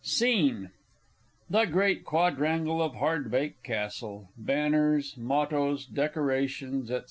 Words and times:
_SCENE 0.03 0.71
_The 1.51 1.71
Great 1.71 2.03
Quadrangle 2.05 2.81
of 2.81 2.93
Hardbake 2.95 3.61
Castle; 3.61 4.29
banners, 4.35 5.15
mottoes, 5.15 5.85
decorations, 5.85 6.87
&c. 6.87 6.97